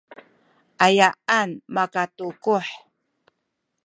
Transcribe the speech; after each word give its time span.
ayaan 0.85 1.49
makatukuh? 1.73 2.67